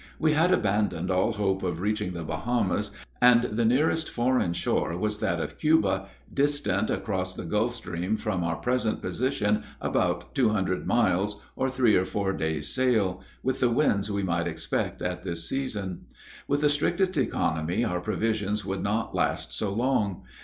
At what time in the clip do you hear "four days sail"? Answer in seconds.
12.05-13.21